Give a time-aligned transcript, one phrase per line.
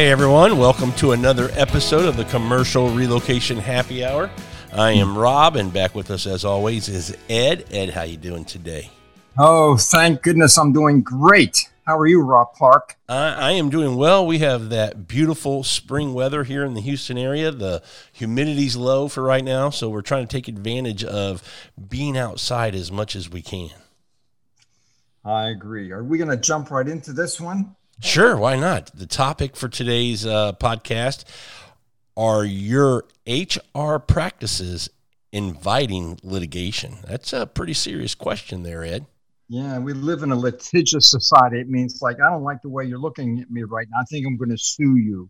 [0.00, 4.30] Hey everyone, welcome to another episode of the Commercial Relocation Happy Hour.
[4.72, 7.66] I am Rob, and back with us as always is Ed.
[7.70, 8.90] Ed, how you doing today?
[9.36, 11.68] Oh, thank goodness I'm doing great.
[11.86, 12.96] How are you, Rob Clark?
[13.10, 14.26] I, I am doing well.
[14.26, 17.50] We have that beautiful spring weather here in the Houston area.
[17.50, 21.42] The humidity's low for right now, so we're trying to take advantage of
[21.90, 23.68] being outside as much as we can.
[25.26, 25.92] I agree.
[25.92, 27.76] Are we going to jump right into this one?
[28.02, 28.90] Sure, why not?
[28.94, 31.24] The topic for today's uh, podcast
[32.16, 34.88] are your HR practices
[35.32, 36.98] inviting litigation?
[37.06, 39.06] That's a pretty serious question there, Ed.
[39.48, 41.60] Yeah, we live in a litigious society.
[41.60, 43.98] It means like I don't like the way you're looking at me right now.
[44.00, 45.28] I think I'm going to sue you.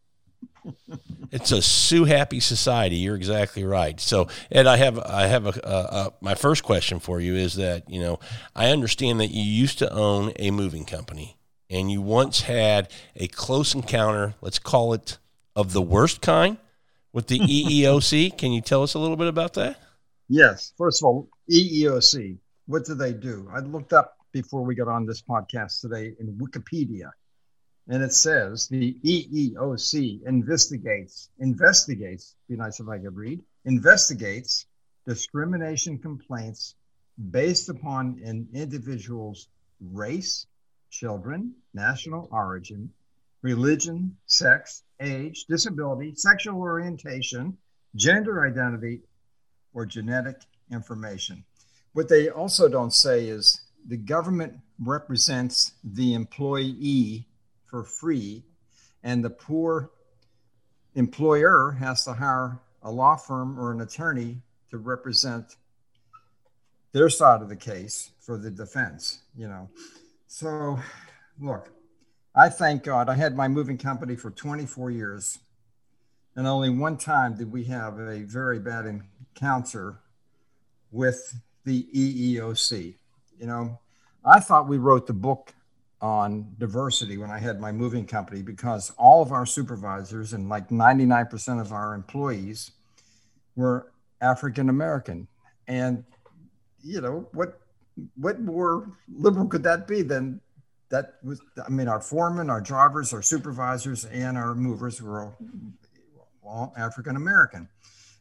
[1.33, 2.97] it's a sue happy society.
[2.97, 3.99] You're exactly right.
[3.99, 7.55] So, Ed, I have I have a, a, a, my first question for you is
[7.55, 8.21] that you know
[8.55, 11.37] I understand that you used to own a moving company
[11.71, 15.19] and you once had a close encounter, let's call it
[15.55, 16.59] of the worst kind,
[17.13, 18.37] with the EEOC.
[18.37, 19.79] Can you tell us a little bit about that?
[20.29, 20.73] Yes.
[20.77, 23.49] First of all, EEOC, what do they do?
[23.55, 27.11] I looked up before we got on this podcast today in Wikipedia,
[27.89, 34.67] and it says the EEOC investigates, investigates, be nice if I could read, investigates
[35.07, 36.75] discrimination complaints
[37.31, 39.49] based upon an individual's
[39.81, 40.47] race,
[40.91, 42.91] children, national origin,
[43.43, 47.57] religion, sex, age, disability, sexual orientation,
[47.97, 49.01] gender identity,
[49.73, 50.37] or genetic
[50.71, 51.45] information.
[51.93, 57.27] What they also don't say is the government represents the employee
[57.67, 58.43] for free,
[59.03, 59.91] and the poor
[60.95, 65.57] employer has to hire a law firm or an attorney to represent
[66.93, 69.69] their side of the case for the defense, you know.
[70.33, 70.79] So,
[71.41, 71.73] look,
[72.37, 75.41] I thank God I had my moving company for 24 years,
[76.37, 79.99] and only one time did we have a very bad encounter
[80.93, 82.95] with the EEOC.
[83.41, 83.81] You know,
[84.25, 85.53] I thought we wrote the book
[86.01, 90.69] on diversity when I had my moving company because all of our supervisors and like
[90.69, 92.71] 99% of our employees
[93.57, 95.27] were African American.
[95.67, 96.05] And,
[96.85, 97.61] you know, what
[98.17, 100.41] what more liberal could that be than
[100.91, 105.37] that was i mean our foremen our drivers our supervisors and our movers were all,
[106.43, 107.69] all african american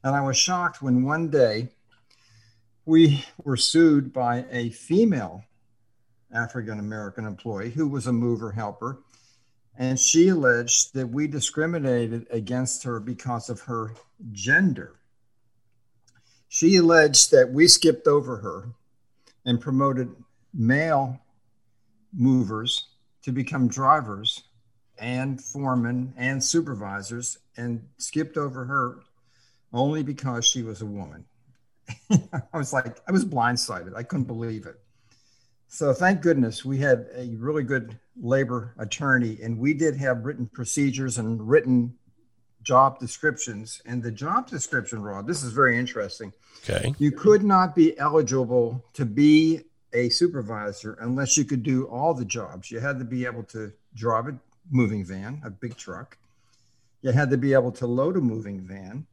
[0.04, 1.70] and i was shocked when one day
[2.86, 5.44] we were sued by a female
[6.34, 9.00] african american employee who was a mover helper
[9.80, 13.94] and she alleged that we discriminated against her because of her
[14.34, 15.00] gender.
[16.50, 18.74] She alleged that we skipped over her
[19.46, 20.10] and promoted
[20.54, 21.20] male
[22.14, 22.88] movers
[23.24, 24.44] to become drivers
[25.00, 29.00] and foremen and supervisors and skipped over her
[29.72, 31.26] only because she was a woman.
[32.12, 33.96] I was like, I was blindsided.
[33.96, 34.80] I couldn't believe it.
[35.68, 40.48] So thank goodness we had a really good labor attorney and we did have written
[40.48, 41.94] procedures and written
[42.64, 43.82] job descriptions.
[43.86, 46.34] And the job description, Rod, this is very interesting.
[46.64, 46.94] Okay.
[46.98, 49.62] You could not be eligible to be
[49.94, 52.70] a supervisor unless you could do all the jobs.
[52.70, 54.38] You had to be able to drive a
[54.70, 56.18] moving van, a big truck.
[57.02, 59.08] You had to be able to load a moving van.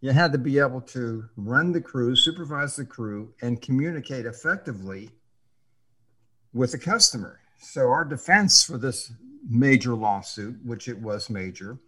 [0.00, 5.10] You had to be able to run the crew, supervise the crew, and communicate effectively
[6.52, 7.40] with the customer.
[7.60, 9.12] So, our defense for this
[9.48, 11.78] major lawsuit, which it was major,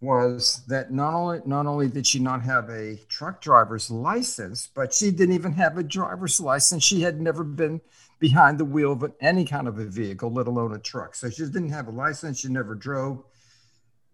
[0.00, 4.92] was that not only not only did she not have a truck driver's license, but
[4.92, 6.84] she didn't even have a driver's license.
[6.84, 7.80] She had never been
[8.18, 11.14] behind the wheel of any kind of a vehicle, let alone a truck.
[11.14, 12.40] So she didn't have a license.
[12.40, 13.24] She never drove.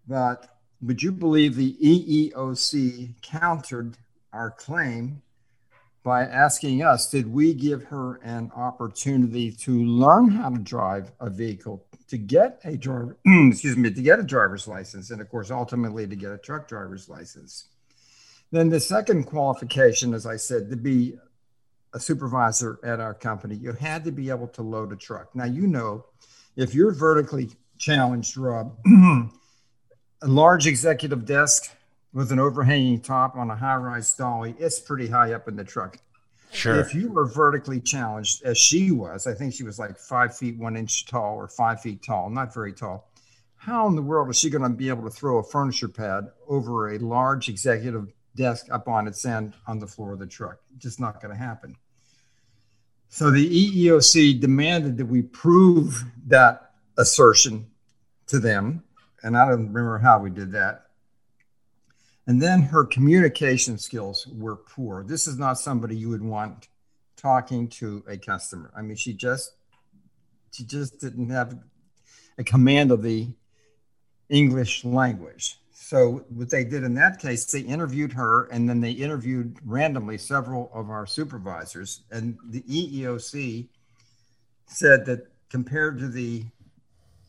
[0.06, 0.48] But
[0.80, 3.96] would you believe the EEOC countered
[4.32, 5.22] our claim
[6.02, 11.30] by asking us, did we give her an opportunity to learn how to drive a
[11.30, 15.50] vehicle to get a driver, excuse me, to get a driver's license, and of course,
[15.50, 17.68] ultimately to get a truck driver's license.
[18.50, 21.14] Then the second qualification, as I said, to be
[21.94, 25.34] a supervisor at our company, you had to be able to load a truck.
[25.34, 26.04] Now, you know,
[26.54, 27.48] if you're vertically
[27.78, 29.30] challenged, Rob, a
[30.26, 31.74] large executive desk
[32.12, 35.64] with an overhanging top on a high rise dolly, it's pretty high up in the
[35.64, 35.96] truck.
[36.52, 36.78] Sure.
[36.78, 40.58] If you were vertically challenged, as she was, I think she was like five feet
[40.58, 43.10] one inch tall or five feet tall, not very tall.
[43.56, 46.28] How in the world is she going to be able to throw a furniture pad
[46.48, 50.58] over a large executive desk up on its end on the floor of the truck?
[50.78, 51.76] Just not going to happen.
[53.08, 57.66] So the EEOC demanded that we prove that assertion
[58.26, 58.82] to them.
[59.22, 60.86] and I don't remember how we did that.
[62.26, 65.02] And then her communication skills were poor.
[65.02, 66.68] This is not somebody you would want
[67.16, 68.72] talking to a customer.
[68.76, 69.52] I mean, she just
[70.52, 71.58] she just didn't have
[72.38, 73.28] a command of the
[74.28, 75.58] English language.
[75.72, 80.16] So what they did in that case, they interviewed her, and then they interviewed randomly
[80.16, 83.68] several of our supervisors, and the EEOC
[84.66, 86.44] said that compared to the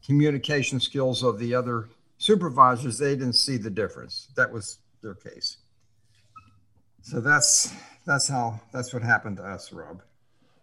[0.05, 4.29] communication skills of the other supervisors, they didn't see the difference.
[4.35, 5.57] That was their case.
[7.03, 7.71] So that's
[8.05, 10.01] that's how that's what happened to us, Rob.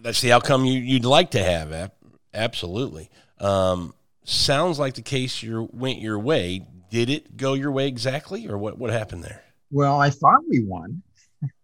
[0.01, 1.91] that's the outcome you, you'd like to have.
[2.33, 3.09] Absolutely.
[3.39, 3.93] Um,
[4.25, 6.67] sounds like the case your went your way.
[6.91, 8.77] Did it go your way exactly, or what?
[8.77, 9.41] What happened there?
[9.71, 11.01] Well, I thought we won.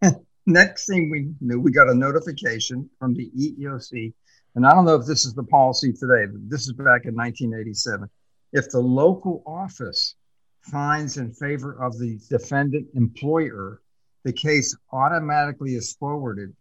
[0.45, 4.13] Next thing we knew, we got a notification from the EEOC
[4.59, 7.15] and I don't know if this is the policy today, but this is back in
[7.15, 8.09] 1987.
[8.51, 10.15] If the local office
[10.59, 13.81] finds in favor of the defendant employer,
[14.25, 16.53] the case automatically is forwarded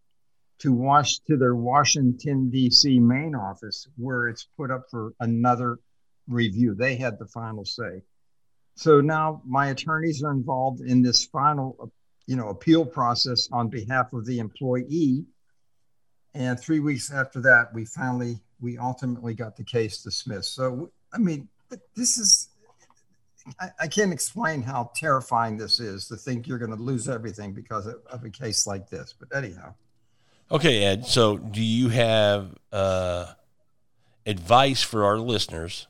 [0.61, 3.01] to wash to their Washington D.C.
[3.01, 5.81] main office, where it's put up for another
[6.29, 6.77] review.
[6.77, 8.03] They had the final say.
[8.77, 11.91] So now my attorneys are involved in this final,
[12.29, 15.25] you know, appeal process on behalf of the employee
[16.35, 20.55] and three weeks after that, we finally, we ultimately got the case dismissed.
[20.55, 21.49] So, I mean,
[21.95, 22.49] this is,
[23.61, 27.53] I, I can't explain how terrifying this is to think you're going to lose everything
[27.53, 29.15] because of, of, a case like this.
[29.19, 29.75] But anyhow.
[30.51, 31.07] Okay, Ed.
[31.07, 33.33] So, do you have uh,
[34.27, 35.89] advice for our listeners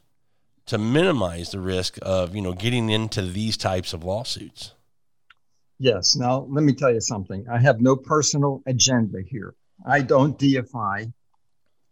[0.67, 4.75] to minimize the risk of you know getting into these types of lawsuits?
[5.79, 6.17] Yes.
[6.17, 7.46] Now, let me tell you something.
[7.49, 9.55] I have no personal agenda here.
[9.85, 11.07] I don't deify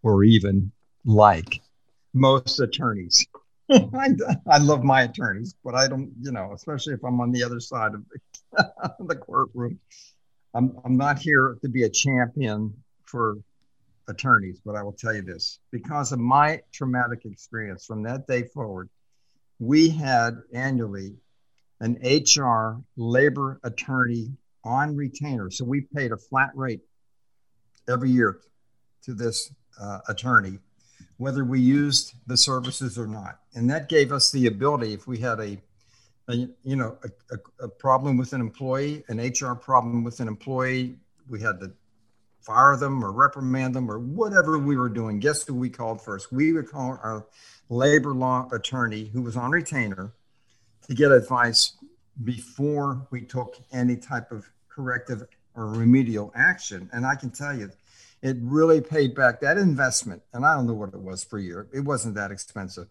[0.03, 0.73] or even
[1.05, 1.61] like
[2.13, 3.27] most attorneys.
[3.71, 4.11] I,
[4.49, 7.59] I, love my attorneys, but I don't, you know, especially if I'm on the other
[7.59, 9.81] side of the, the courtroom.
[10.55, 12.73] I'm, I'm not here to be a champion
[13.05, 13.39] for
[14.09, 18.45] attorneys, but I will tell you this because of my traumatic experience from that day
[18.45, 18.89] forward,
[19.59, 21.17] we had annually
[21.81, 24.33] an HR labor attorney
[24.65, 25.51] on retainer.
[25.51, 26.81] So we paid a flat rate
[27.89, 28.41] every year
[29.03, 30.59] to this uh, attorney,
[31.17, 33.41] whether we used the services or not.
[33.55, 35.59] And that gave us the ability, if we had a,
[36.29, 40.29] a you know, a, a, a, problem with an employee, an HR problem with an
[40.29, 40.97] employee,
[41.29, 41.73] we had to
[42.41, 45.19] fire them or reprimand them or whatever we were doing.
[45.19, 46.33] Guess who we called first?
[46.33, 47.27] We would call our
[47.69, 50.13] labor law attorney who was on retainer
[50.87, 51.73] to get advice
[52.23, 55.25] before we took any type of corrective
[55.57, 56.89] or remedial action.
[56.93, 57.71] And I can tell you,
[58.23, 60.23] it really paid back that investment.
[60.33, 62.89] And I don't know what it was per year, it wasn't that expensive.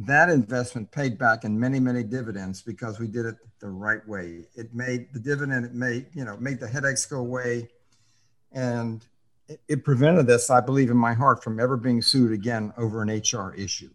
[0.00, 4.44] That investment paid back in many, many dividends because we did it the right way.
[4.56, 7.68] It made the dividend, it made, you know, made the headaches go away.
[8.50, 9.04] And
[9.48, 13.02] it, it prevented us, I believe in my heart, from ever being sued again over
[13.02, 13.90] an HR issue.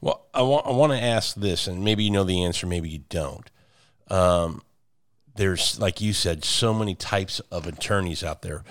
[0.00, 2.88] Well, I want I want to ask this, and maybe you know the answer, maybe
[2.88, 3.50] you don't.
[4.08, 4.62] Um,
[5.38, 8.62] there's like you said so many types of attorneys out there.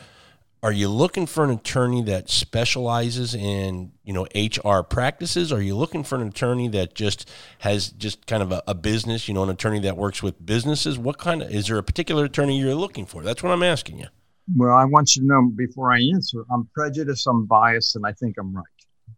[0.62, 5.52] Are you looking for an attorney that specializes in you know hr practices?
[5.52, 9.28] Are you looking for an attorney that just has just kind of a, a, business
[9.28, 11.00] you know an attorney that works with businesses?
[11.00, 13.24] What kind of is there a particular attorney you're looking for?
[13.24, 14.08] That's what i'm asking you.
[14.56, 18.12] Well i want you to know before i answer i'm prejudiced i'm biased and i
[18.12, 18.66] think i'm right.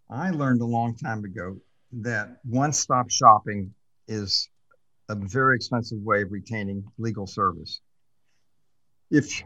[0.10, 1.58] I learned a long time ago
[2.02, 3.74] that one-stop shopping
[4.08, 4.50] is
[5.10, 7.82] a very expensive way of retaining legal service.
[9.12, 9.44] If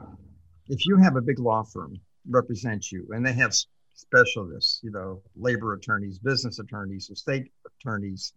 [0.67, 1.95] if you have a big law firm
[2.29, 3.53] represent you and they have
[3.95, 8.33] specialists, you know, labor attorneys, business attorneys, estate attorneys,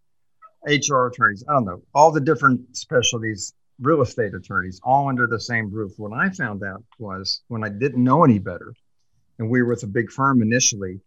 [0.67, 5.41] HR attorneys, I don't know, all the different specialties, real estate attorneys, all under the
[5.41, 5.93] same roof.
[5.97, 8.73] What I found out was when I didn't know any better,
[9.39, 11.01] and we were with a big firm initially,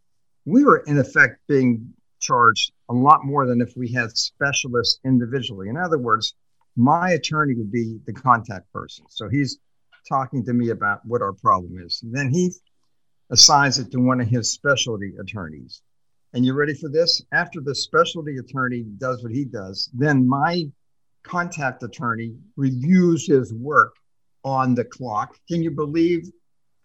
[0.46, 5.70] we were in effect being charged a lot more than if we had specialists individually.
[5.70, 6.36] In other words,
[6.76, 9.06] my attorney would be the contact person.
[9.10, 9.60] So he's
[10.08, 12.02] talking to me about what our problem is.
[12.04, 12.52] And then he
[13.30, 15.82] assigns it to one of his specialty attorneys.
[16.34, 17.24] And you ready for this?
[17.32, 20.70] After the specialty attorney does what he does, then my
[21.24, 23.96] contact attorney reviews his work
[24.44, 25.38] on the clock.
[25.48, 26.30] Can you believe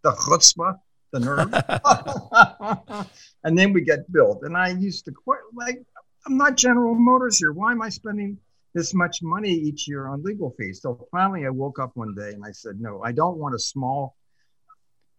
[0.02, 0.78] the chutzpah,
[1.14, 3.06] the nerve?
[3.44, 4.42] and then we get billed.
[4.42, 5.82] And I used to quit, like,
[6.26, 7.52] I'm not General Motors here.
[7.52, 8.38] Why am I spending
[8.74, 10.80] this much money each year on legal fees?
[10.82, 13.58] So finally, I woke up one day and I said, no, I don't want a
[13.58, 14.16] small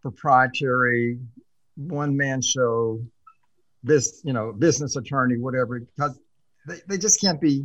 [0.02, 1.18] proprietary
[1.76, 3.00] one man show
[3.82, 6.18] this you know business attorney whatever because
[6.66, 7.64] they, they just can't be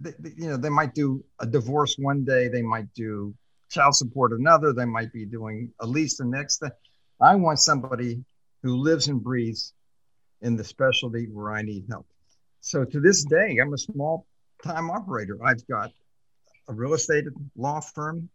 [0.00, 3.34] they, they, you know they might do a divorce one day they might do
[3.70, 6.68] child support another they might be doing a lease the next day
[7.20, 8.24] i want somebody
[8.62, 9.72] who lives and breathes
[10.42, 12.06] in the specialty where i need help
[12.60, 14.26] so to this day i'm a small
[14.62, 15.90] time operator i've got
[16.68, 17.24] a real estate
[17.56, 18.28] law firm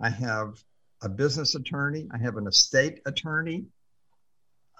[0.00, 0.62] i have
[1.02, 3.64] a business attorney i have an estate attorney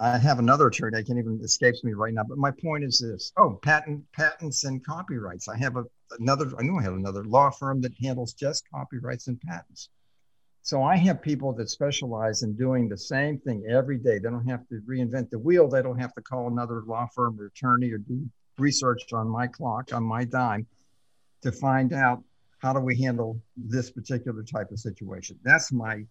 [0.01, 0.99] I have another attorney.
[0.99, 2.25] I can't even escapes me right now.
[2.25, 5.49] But my point is this: oh, patent patents and copyrights.
[5.49, 5.85] I have a,
[6.19, 6.51] another.
[6.59, 9.91] I know I have another law firm that handles just copyrights and patents.
[10.63, 14.19] So I have people that specialize in doing the same thing every day.
[14.19, 15.69] They don't have to reinvent the wheel.
[15.69, 18.25] They don't have to call another law firm or attorney or do
[18.59, 20.67] research on my clock on my dime
[21.43, 22.23] to find out
[22.59, 25.37] how do we handle this particular type of situation.
[25.43, 26.05] That's my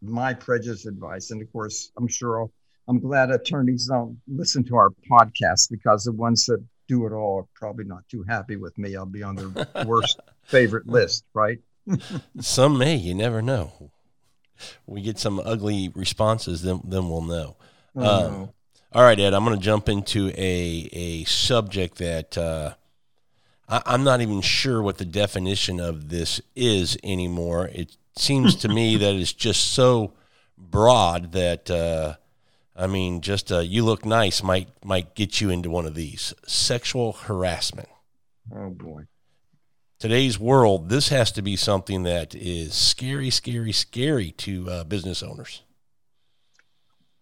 [0.00, 1.30] my prejudice advice.
[1.30, 2.52] And of course, I'm sure I'll
[2.88, 7.40] I'm glad attorneys don't listen to our podcast because the ones that do it all
[7.40, 8.96] are probably not too happy with me.
[8.96, 11.58] I'll be on their worst favorite list, right?
[12.40, 13.90] Some may, you never know.
[14.86, 17.56] We get some ugly responses, then then we'll know.
[17.96, 18.50] Oh, um,
[18.92, 22.74] all right, Ed, I'm going to jump into a a subject that uh,
[23.68, 27.70] I, I'm not even sure what the definition of this is anymore.
[27.72, 30.12] It seems to me that it's just so
[30.56, 31.70] broad that.
[31.70, 32.16] Uh,
[32.74, 36.32] I mean, just uh, you look nice might might get you into one of these
[36.46, 37.88] sexual harassment.
[38.54, 39.02] Oh boy!
[40.02, 45.22] Today's world, this has to be something that is scary, scary, scary to uh, business
[45.22, 45.62] owners.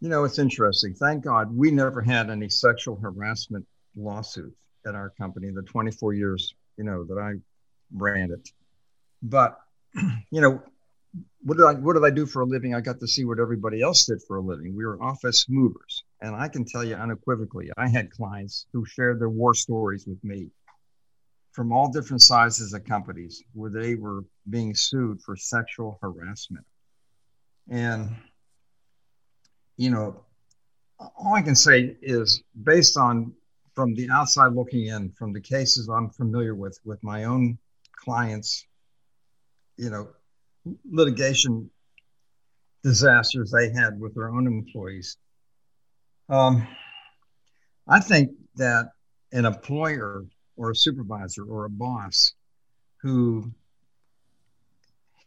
[0.01, 0.95] You know, it's interesting.
[0.95, 4.57] Thank God we never had any sexual harassment lawsuits
[4.87, 5.51] at our company.
[5.51, 7.33] The 24 years, you know, that I
[7.95, 8.49] ran it,
[9.23, 9.61] but
[10.31, 10.63] you know,
[11.43, 12.75] what did I what did I do for a living?
[12.75, 14.75] I got to see what everybody else did for a living.
[14.75, 19.21] We were office movers, and I can tell you unequivocally, I had clients who shared
[19.21, 20.51] their war stories with me
[21.53, 26.65] from all different sizes of companies where they were being sued for sexual harassment.
[27.69, 28.11] And
[29.77, 30.25] you know,
[30.99, 33.33] all I can say is based on
[33.75, 37.57] from the outside looking in, from the cases I'm familiar with with my own
[37.97, 38.67] clients,
[39.77, 40.09] you know,
[40.91, 41.71] litigation
[42.83, 45.17] disasters they had with their own employees.
[46.29, 46.67] Um,
[47.89, 48.91] I think that
[49.33, 50.25] an employer
[50.57, 52.35] or a supervisor or a boss
[52.99, 53.51] who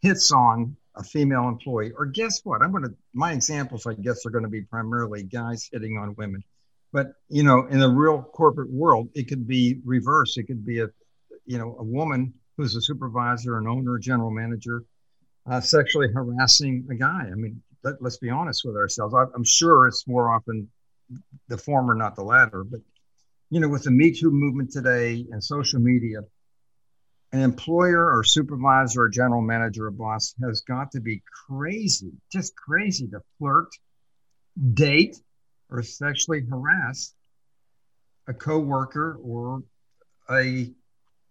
[0.00, 2.62] hits on a female employee, or guess what?
[2.62, 6.14] I'm going to, my examples, I guess, are going to be primarily guys hitting on
[6.16, 6.44] women.
[6.92, 10.36] But, you know, in the real corporate world, it could be reverse.
[10.36, 10.88] It could be a,
[11.46, 14.84] you know, a woman who's a supervisor, an owner, general manager,
[15.50, 17.28] uh, sexually harassing a guy.
[17.30, 19.14] I mean, let, us be honest with ourselves.
[19.14, 20.68] I, I'm sure it's more often
[21.48, 22.62] the former, not the latter.
[22.62, 22.80] But
[23.50, 26.20] you know, with the Me Too movement today and social media,
[27.32, 32.54] an employer or supervisor or general manager or boss has got to be crazy, just
[32.56, 33.68] crazy to flirt,
[34.74, 35.16] date,
[35.70, 37.14] or sexually harass
[38.26, 39.62] a coworker or
[40.30, 40.70] a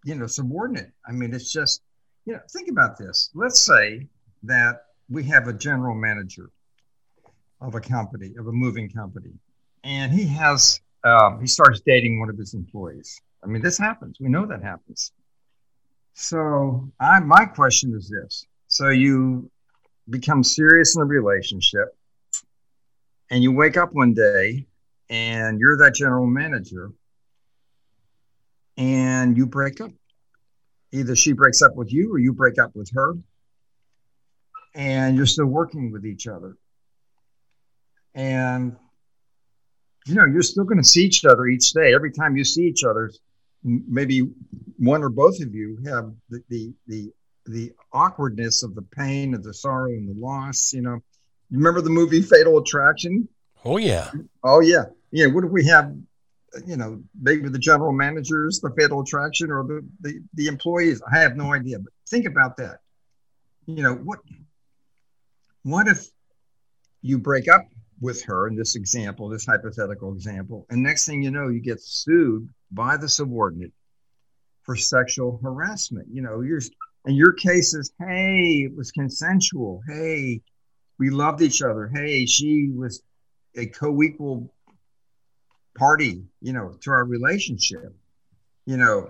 [0.05, 0.91] you know subordinate.
[1.07, 1.81] I mean, it's just
[2.25, 3.29] you know, think about this.
[3.33, 4.07] Let's say
[4.43, 6.49] that we have a general manager
[7.61, 9.31] of a company, of a moving company,
[9.83, 13.19] and he has um, he starts dating one of his employees.
[13.43, 14.17] I mean, this happens.
[14.19, 15.11] We know that happens.
[16.13, 19.49] So, I my question is this: so you
[20.09, 21.95] become serious in a relationship,
[23.29, 24.67] and you wake up one day,
[25.09, 26.91] and you're that general manager,
[28.77, 29.91] and you break up
[30.93, 33.15] either she breaks up with you or you break up with her
[34.75, 36.55] and you're still working with each other
[38.13, 38.75] and
[40.05, 42.63] you know you're still going to see each other each day every time you see
[42.63, 43.11] each other
[43.63, 44.29] maybe
[44.77, 47.11] one or both of you have the, the, the,
[47.45, 50.73] the awkwardness of the pain, of the sorrow, and the loss.
[50.73, 50.95] You know,
[51.49, 53.27] you remember the movie Fatal Attraction?
[53.65, 54.11] Oh yeah.
[54.43, 54.85] Oh yeah.
[55.11, 55.27] Yeah.
[55.27, 55.95] What do we have?
[56.67, 61.01] You know, maybe the general managers, the Fatal Attraction, or the the, the employees.
[61.11, 61.79] I have no idea.
[61.79, 62.79] But think about that.
[63.65, 64.19] You know what?
[65.63, 66.05] What if
[67.01, 67.67] you break up
[68.03, 71.81] with her in this example, this hypothetical example, and next thing you know, you get
[71.81, 73.71] sued by the subordinate
[74.63, 76.07] for sexual harassment.
[76.11, 76.61] You know, you're
[77.05, 79.81] in your case is, hey, it was consensual.
[79.87, 80.41] Hey,
[80.99, 81.89] we loved each other.
[81.93, 83.01] Hey, she was
[83.55, 84.53] a co-equal
[85.77, 87.95] party, you know, to our relationship.
[88.65, 89.09] You know,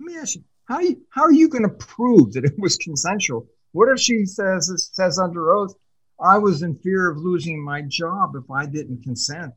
[0.00, 2.76] let me ask you, how you, how are you going to prove that it was
[2.76, 3.46] consensual?
[3.72, 5.74] What if she says says under oath,
[6.20, 9.52] I was in fear of losing my job if I didn't consent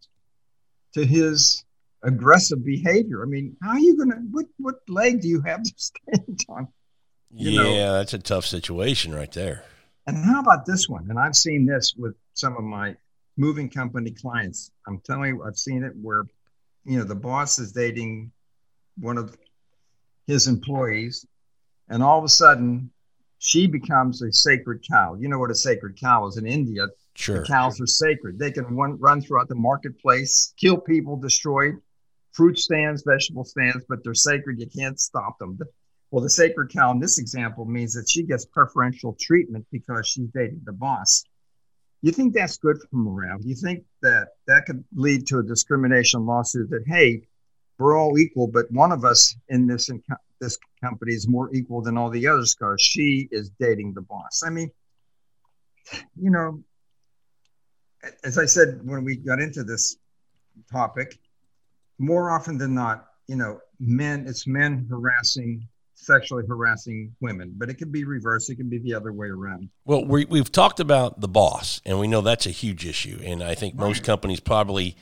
[0.94, 1.64] to his
[2.04, 3.24] aggressive behavior.
[3.24, 6.40] I mean, how are you going to, what, what leg do you have to stand
[6.50, 6.68] on?
[7.34, 7.94] You yeah, know?
[7.94, 9.64] that's a tough situation right there.
[10.08, 11.08] And how about this one?
[11.10, 12.96] And I've seen this with some of my
[13.38, 14.72] moving company clients.
[14.88, 16.24] I'm telling you, I've seen it where,
[16.86, 18.32] you know, the boss is dating
[18.98, 19.38] one of
[20.28, 21.26] his employees,
[21.88, 22.92] and all of a sudden
[23.44, 25.16] she becomes a sacred cow.
[25.20, 26.86] You know what a sacred cow is in India.
[27.16, 27.40] Sure.
[27.40, 28.38] The cows are sacred.
[28.38, 31.72] They can run, run throughout the marketplace, kill people, destroy
[32.34, 34.60] fruit stands, vegetable stands, but they're sacred.
[34.60, 35.58] You can't stop them.
[36.12, 40.30] Well, the sacred cow in this example means that she gets preferential treatment because she's
[40.36, 41.24] dating the boss.
[42.04, 43.40] You think that's good for morale?
[43.42, 47.24] You think that that could lead to a discrimination lawsuit that, hey,
[47.80, 49.90] we're all equal, but one of us in this
[50.42, 54.44] this company is more equal than all the others because she is dating the boss.
[54.46, 54.72] I mean,
[56.20, 56.62] you know,
[58.24, 59.98] as I said when we got into this
[60.72, 61.20] topic,
[62.00, 67.76] more often than not, you know, men, it's men harassing, sexually harassing women, but it
[67.76, 68.50] could be reversed.
[68.50, 69.70] It can be the other way around.
[69.86, 73.20] Well, we, we've talked about the boss, and we know that's a huge issue.
[73.24, 74.98] And I think most companies probably,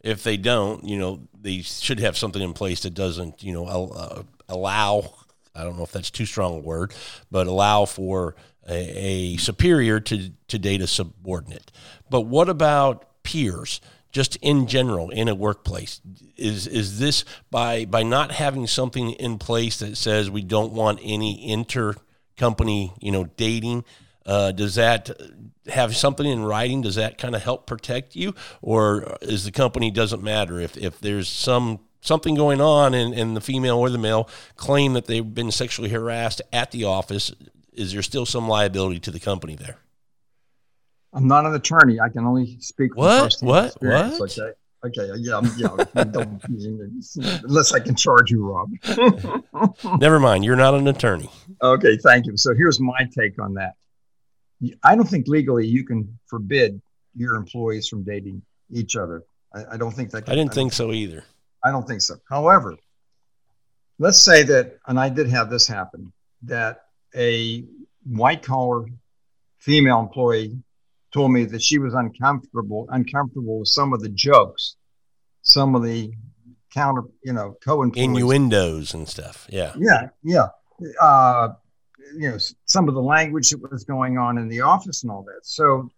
[0.00, 3.66] if they don't, you know, they should have something in place that doesn't, you know,
[3.66, 5.14] uh, allow
[5.58, 6.94] I don't know if that's too strong a word,
[7.30, 8.36] but allow for
[8.68, 11.72] a, a, superior to, to date a subordinate.
[12.08, 13.80] But what about peers?
[14.10, 16.00] Just in general, in a workplace,
[16.34, 20.98] is is this by by not having something in place that says we don't want
[21.02, 21.94] any inter
[22.38, 23.84] company, you know, dating?
[24.24, 25.10] Uh, does that
[25.66, 26.80] have something in writing?
[26.80, 30.98] Does that kind of help protect you, or is the company doesn't matter if if
[31.00, 35.34] there's some something going on and, and the female or the male claim that they've
[35.34, 37.32] been sexually harassed at the office,
[37.72, 39.78] is there still some liability to the company there?
[41.12, 42.00] I'm not an attorney.
[42.00, 42.94] I can only speak.
[42.96, 43.34] What?
[43.40, 43.74] What?
[43.80, 44.20] What?
[44.20, 44.52] Okay.
[44.84, 45.10] Okay.
[45.16, 45.38] Yeah.
[45.38, 45.74] I'm, yeah.
[47.44, 48.70] unless I can charge you, Rob.
[50.00, 50.44] Never mind.
[50.44, 51.30] You're not an attorney.
[51.62, 51.96] Okay.
[51.96, 52.36] Thank you.
[52.36, 53.74] So here's my take on that.
[54.82, 56.80] I don't think legally you can forbid
[57.14, 59.24] your employees from dating each other.
[59.54, 60.24] I, I don't think that.
[60.24, 61.24] Can, I didn't I think so either.
[61.64, 62.16] I don't think so.
[62.28, 62.76] However,
[63.98, 67.64] let's say that, and I did have this happen, that a
[68.04, 68.86] white collar
[69.58, 70.62] female employee
[71.12, 74.76] told me that she was uncomfortable, uncomfortable with some of the jokes,
[75.42, 76.12] some of the
[76.72, 78.04] counter, you know, co-employees.
[78.04, 79.46] innuendos and stuff.
[79.50, 80.48] Yeah, yeah, yeah.
[81.00, 81.54] Uh,
[82.16, 85.22] you know, some of the language that was going on in the office and all
[85.24, 85.40] that.
[85.42, 85.90] So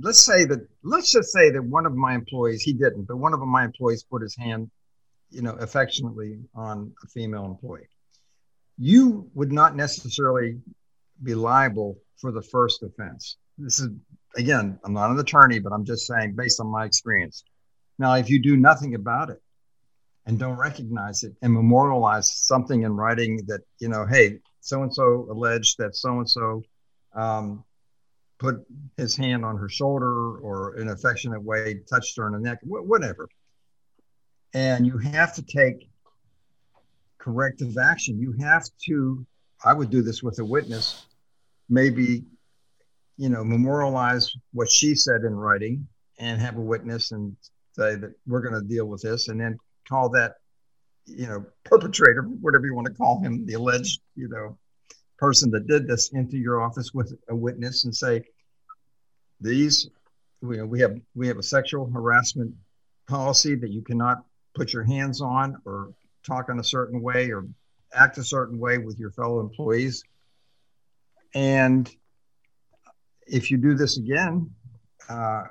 [0.00, 3.32] let's say that let's just say that one of my employees he didn't but one
[3.32, 4.70] of my employees put his hand
[5.30, 7.88] you know, affectionately on a female employee.
[8.78, 10.60] You would not necessarily
[11.22, 13.36] be liable for the first offense.
[13.58, 13.88] This is,
[14.36, 17.44] again, I'm not an attorney, but I'm just saying based on my experience.
[17.98, 19.40] Now, if you do nothing about it
[20.26, 24.94] and don't recognize it and memorialize something in writing that, you know, hey, so and
[24.94, 26.62] so alleged that so and so
[28.38, 28.56] put
[28.96, 32.58] his hand on her shoulder or in an affectionate way touched her on the neck,
[32.62, 33.28] whatever
[34.54, 35.88] and you have to take
[37.18, 38.20] corrective action.
[38.20, 39.24] You have to,
[39.64, 41.06] I would do this with a witness,
[41.68, 42.24] maybe,
[43.16, 45.86] you know, memorialize what she said in writing
[46.18, 47.36] and have a witness and
[47.72, 49.58] say that we're going to deal with this and then
[49.88, 50.34] call that,
[51.06, 54.56] you know, perpetrator, whatever you want to call him, the alleged, you know,
[55.18, 58.24] person that did this into your office with a witness and say,
[59.40, 59.88] these,
[60.42, 62.54] you know, we have, we have a sexual harassment
[63.06, 65.92] policy that you cannot put your hands on or
[66.26, 67.46] talk in a certain way or
[67.92, 70.02] act a certain way with your fellow employees.
[71.34, 71.90] And
[73.26, 74.50] if you do this again,
[75.08, 75.44] uh,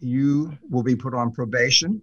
[0.00, 2.02] you will be put on probation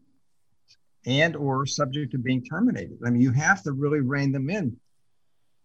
[1.05, 2.97] and or subject to being terminated.
[3.05, 4.77] I mean, you have to really rein them in.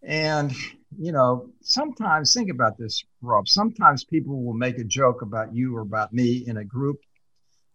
[0.03, 0.53] And,
[0.97, 3.49] you know, sometimes think about this, Rob.
[3.49, 6.99] Sometimes people will make a joke about you or about me in a group,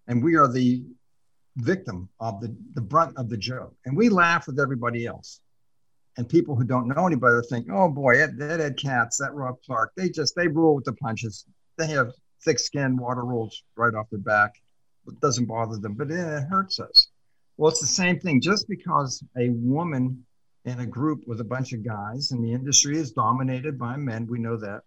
[0.07, 0.83] and we are the
[1.57, 3.75] victim of the, the brunt of the joke.
[3.85, 5.39] And we laugh with everybody else.
[6.17, 9.57] And people who don't know anybody think, oh boy, that, that Ed Katz, that Rob
[9.65, 11.45] Clark, they just, they roll with the punches.
[11.77, 12.13] They have
[12.43, 14.51] thick skin, water rolls right off their back.
[15.07, 17.07] It doesn't bother them, but it hurts us.
[17.57, 18.41] Well, it's the same thing.
[18.41, 20.25] Just because a woman
[20.65, 24.27] in a group with a bunch of guys and the industry is dominated by men,
[24.27, 24.81] we know that.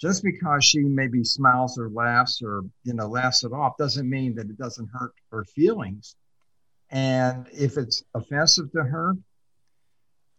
[0.00, 4.34] Just because she maybe smiles or laughs or you know laughs it off doesn't mean
[4.36, 6.16] that it doesn't hurt her feelings.
[6.90, 9.14] And if it's offensive to her,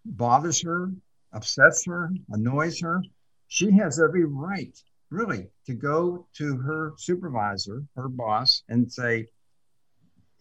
[0.04, 0.92] bothers her,
[1.32, 3.02] upsets her, annoys her,
[3.48, 4.78] she has every right,
[5.10, 9.28] really, to go to her supervisor, her boss, and say,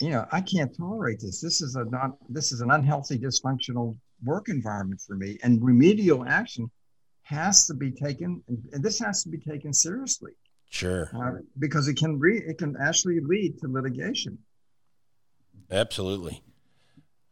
[0.01, 1.41] you know, I can't tolerate this.
[1.41, 5.39] This is a not this is an unhealthy, dysfunctional work environment for me.
[5.43, 6.71] And remedial action
[7.31, 10.33] has to be taken, and this has to be taken seriously.
[10.69, 11.11] Sure.
[11.15, 14.39] Uh, because it can re, it can actually lead to litigation.
[15.71, 16.43] Absolutely.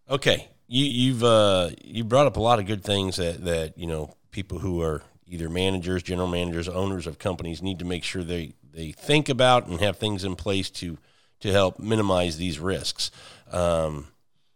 [0.09, 3.87] Okay, you you've uh, you brought up a lot of good things that that you
[3.87, 8.23] know people who are either managers, general managers, owners of companies need to make sure
[8.23, 10.97] they they think about and have things in place to
[11.41, 13.11] to help minimize these risks.
[13.51, 14.09] Um,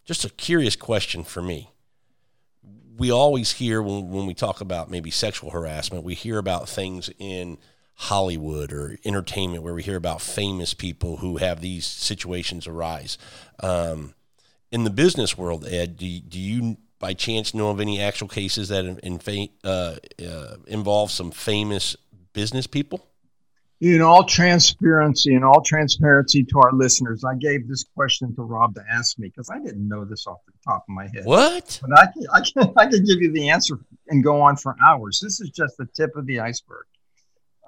[0.04, 1.70] just a curious question for me.
[2.96, 7.10] We always hear when, when we talk about maybe sexual harassment, we hear about things
[7.18, 7.58] in
[7.94, 13.18] Hollywood or entertainment where we hear about famous people who have these situations arise.
[13.60, 14.14] Um,
[14.70, 18.68] in the business world, Ed, do, do you by chance know of any actual cases
[18.68, 21.96] that in, in uh, uh, involve some famous
[22.32, 23.06] business people?
[23.82, 28.76] In all transparency and all transparency to our listeners, I gave this question to Rob
[28.76, 31.24] to ask me because I didn't know this off the top of my head.
[31.24, 31.80] What?
[31.82, 34.76] But I can, I can, I can give you the answer and go on for
[34.86, 35.18] hours.
[35.20, 36.84] This is just the tip of the iceberg.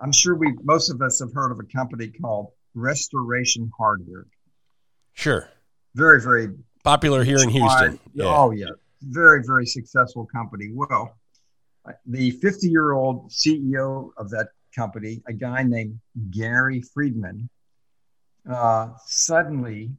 [0.00, 4.26] I'm sure we most of us have heard of a company called Restoration Hardware.
[5.14, 5.48] Sure.
[5.96, 6.50] Very, very
[6.84, 7.98] popular here in Houston.
[8.14, 8.26] Yeah.
[8.26, 8.70] Oh yeah,
[9.02, 10.70] very, very successful company.
[10.72, 11.16] Well,
[12.06, 17.48] the 50 year old CEO of that company, a guy named Gary Friedman,
[18.50, 19.90] uh, suddenly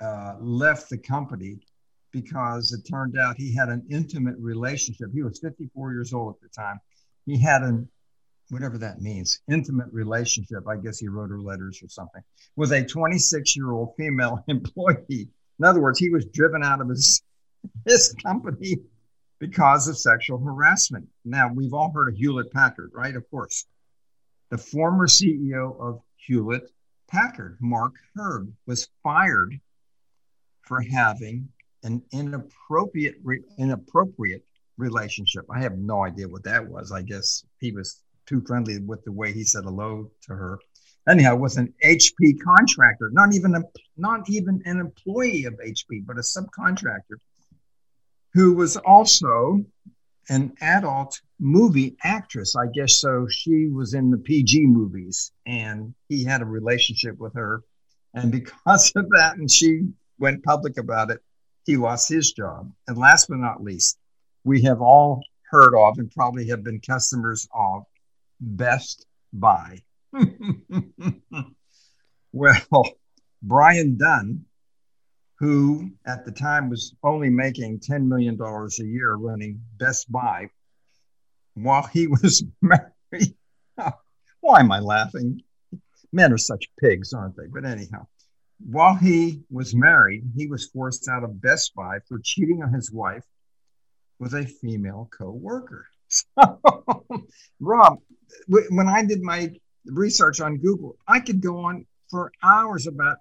[0.00, 1.58] uh, left the company
[2.12, 5.10] because it turned out he had an intimate relationship.
[5.12, 6.80] He was 54 years old at the time.
[7.26, 7.88] He had an
[8.48, 10.66] whatever that means, intimate relationship.
[10.66, 12.22] I guess he wrote her letters or something
[12.56, 15.28] with a 26 year old female employee.
[15.58, 17.22] In other words, he was driven out of his
[17.86, 18.78] his company
[19.38, 21.06] because of sexual harassment.
[21.24, 23.14] Now we've all heard of Hewlett Packard, right?
[23.14, 23.66] Of course
[24.50, 26.70] the former CEO of Hewlett
[27.08, 29.58] Packard, Mark Hurd, was fired
[30.62, 31.48] for having
[31.82, 33.16] an inappropriate
[33.58, 34.44] inappropriate
[34.76, 35.44] relationship.
[35.50, 36.92] I have no idea what that was.
[36.92, 40.58] I guess he was too friendly with the way he said hello to her.
[41.08, 43.62] Anyhow, with an HP contractor, not even a
[43.96, 47.16] not even an employee of HP, but a subcontractor
[48.34, 49.64] who was also
[50.30, 52.54] an adult movie actress.
[52.56, 53.26] I guess so.
[53.28, 57.62] She was in the PG movies and he had a relationship with her.
[58.14, 59.88] And because of that, and she
[60.18, 61.20] went public about it,
[61.66, 62.72] he lost his job.
[62.86, 63.98] And last but not least,
[64.44, 67.82] we have all heard of and probably have been customers of
[68.40, 69.82] Best Buy.
[72.32, 72.94] well,
[73.42, 74.44] Brian Dunn,
[75.40, 80.50] who at the time was only making $10 million a year running Best Buy,
[81.54, 83.34] while he was married.
[84.40, 85.40] Why am I laughing?
[86.12, 87.46] Men are such pigs, aren't they?
[87.50, 88.06] But anyhow,
[88.58, 92.92] while he was married, he was forced out of Best Buy for cheating on his
[92.92, 93.24] wife
[94.18, 95.86] with a female co worker.
[96.08, 96.60] So,
[97.60, 97.98] Rob,
[98.48, 99.54] when I did my
[99.86, 103.16] research on Google, I could go on for hours about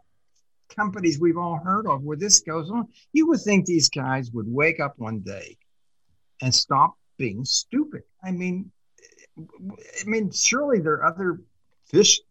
[0.69, 2.87] companies we've all heard of where this goes on.
[3.13, 5.57] You would think these guys would wake up one day
[6.41, 8.03] and stop being stupid.
[8.23, 8.71] I mean,
[9.37, 11.41] I mean, surely there are other
[11.85, 12.21] fish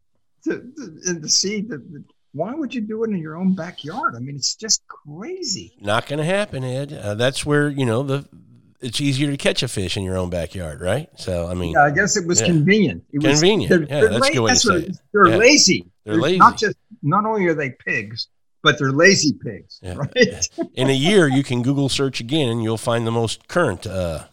[0.44, 4.14] to, to, in the sea that, why would you do it in your own backyard?
[4.14, 5.74] I mean, it's just crazy.
[5.80, 6.92] Not going to happen, Ed.
[6.92, 8.28] Uh, that's where you know the.
[8.80, 11.08] It's easier to catch a fish in your own backyard, right?
[11.16, 12.46] So, I mean, yeah, I guess it was yeah.
[12.46, 13.02] convenient.
[13.10, 13.70] It was convenient.
[13.70, 14.96] They're, yeah, they're that's la- good way to say it.
[15.12, 15.36] They're yeah.
[15.36, 15.86] lazy.
[16.08, 16.38] They're, they're lazy.
[16.38, 18.28] Not just not only are they pigs,
[18.62, 19.94] but they're lazy pigs, yeah.
[19.94, 20.48] right?
[20.74, 24.24] in a year, you can Google search again, and you'll find the most current uh,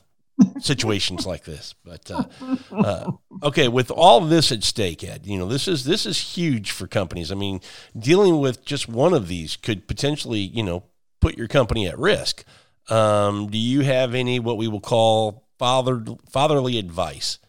[0.60, 1.76] situations like this.
[1.84, 2.24] But uh,
[2.72, 3.12] uh,
[3.44, 6.88] okay, with all this at stake, Ed, you know this is this is huge for
[6.88, 7.32] companies.
[7.32, 7.60] I mean,
[7.98, 10.84] dealing with just one of these could potentially, you know,
[11.20, 12.46] put your company at risk.
[12.90, 17.40] Um, do you have any what we will call father fatherly advice.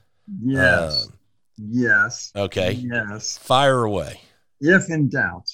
[0.42, 1.08] Yes.
[1.58, 2.32] Yes.
[2.36, 2.72] okay.
[2.72, 3.38] Yes.
[3.38, 4.20] Fire away.
[4.60, 5.48] If in doubt,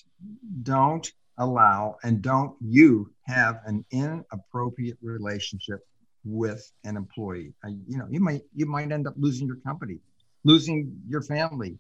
[0.63, 5.81] don't allow and don't you have an inappropriate relationship
[6.25, 7.53] with an employee.
[7.65, 9.99] Uh, you know, you might you might end up losing your company,
[10.45, 11.79] losing your family,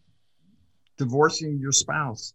[0.96, 2.35] divorcing your spouse.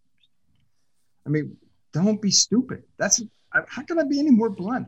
[1.26, 1.58] I mean,
[1.92, 2.84] don't be stupid.
[2.98, 3.22] That's
[3.68, 4.88] how can I be any more blunt?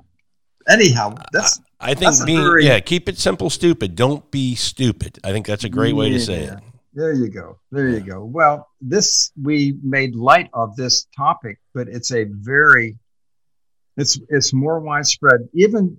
[0.67, 3.95] Anyhow, that's I think That's being yeah, keep it simple, stupid.
[3.95, 5.17] Don't be stupid.
[5.23, 6.59] I think that's a great way to say it.
[6.93, 7.59] There you go.
[7.71, 7.97] There Yeah.
[7.97, 8.25] you go.
[8.25, 12.97] Well, this we made light of this topic, but it's a very
[13.97, 15.47] it's it's more widespread.
[15.53, 15.97] Even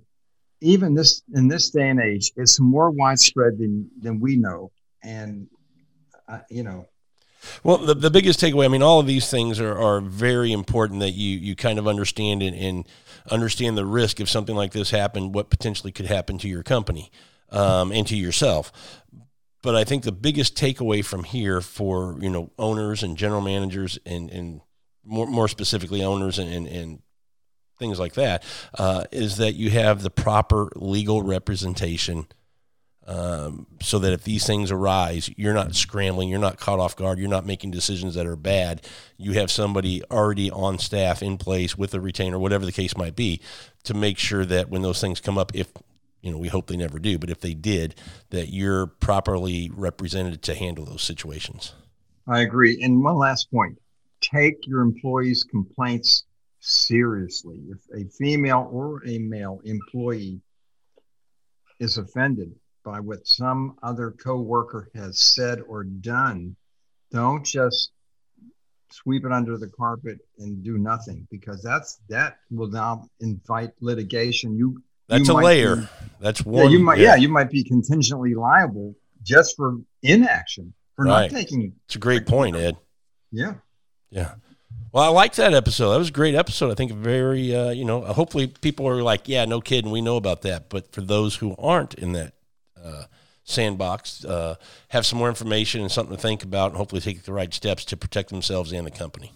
[0.61, 4.71] even this in this day and age, it's more widespread than than we know.
[5.03, 5.47] And
[6.27, 6.87] uh, you know,
[7.63, 10.99] Well, the, the biggest takeaway, I mean, all of these things are, are very important
[10.99, 12.87] that you, you kind of understand and, and
[13.29, 17.11] understand the risk if something like this happened, what potentially could happen to your company
[17.49, 18.71] um, and to yourself.
[19.61, 23.99] But I think the biggest takeaway from here for, you know, owners and general managers
[24.05, 24.61] and, and
[25.03, 27.01] more, more specifically owners and, and, and
[27.77, 28.43] things like that,
[28.77, 32.27] uh, is that you have the proper legal representation
[33.07, 37.17] um, so that if these things arise, you're not scrambling, you're not caught off guard,
[37.17, 38.85] you're not making decisions that are bad.
[39.17, 43.15] You have somebody already on staff in place with a retainer, whatever the case might
[43.15, 43.41] be,
[43.83, 45.67] to make sure that when those things come up, if
[46.21, 47.95] you know, we hope they never do, but if they did,
[48.29, 51.73] that you're properly represented to handle those situations.
[52.27, 52.81] I agree.
[52.83, 53.77] And one last point:
[54.21, 56.25] take your employees' complaints
[56.59, 57.59] seriously.
[57.69, 60.41] If a female or a male employee
[61.79, 62.53] is offended
[62.83, 66.55] by what some other coworker has said or done,
[67.11, 67.91] don't just
[68.91, 74.55] sweep it under the carpet and do nothing because that's that will now invite litigation.
[74.55, 74.81] You
[75.11, 75.75] That's a layer.
[75.77, 75.87] be-
[76.19, 76.71] That's yeah, one.
[76.71, 77.15] you might yeah.
[77.15, 81.31] you might be contingently liable just for inaction for Right.
[81.31, 81.71] not taking it.
[81.85, 82.77] It's a great point, Ed.
[83.31, 83.53] yeah.
[84.09, 84.33] Yeah.
[84.91, 85.91] Well, I liked that episode.
[85.91, 86.69] That was a great episode.
[86.69, 90.17] I think very, uh, you know, hopefully people are like, yeah, no kidding, we know
[90.17, 90.69] about that.
[90.69, 92.33] But for those who aren't in that
[92.83, 93.03] uh,
[93.45, 94.55] sandbox, uh,
[94.89, 97.85] have some more information and something to think about, and hopefully take the right steps
[97.85, 99.31] to protect themselves and the company.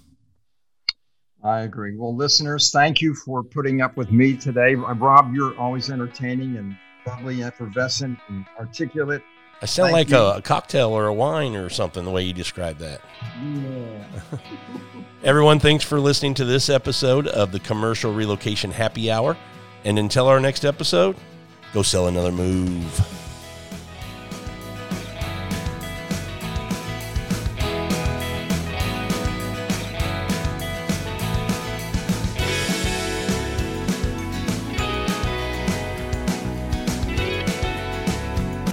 [1.46, 1.96] I agree.
[1.96, 4.74] Well, listeners, thank you for putting up with me today.
[4.74, 9.22] Rob, you're always entertaining and bubbly, effervescent, and articulate.
[9.62, 12.34] I sound Thank like a, a cocktail or a wine or something the way you
[12.34, 13.00] describe that.
[13.44, 14.38] Yeah.
[15.24, 19.38] Everyone, thanks for listening to this episode of the Commercial Relocation Happy Hour.
[19.84, 21.16] And until our next episode,
[21.74, 23.22] go sell another move.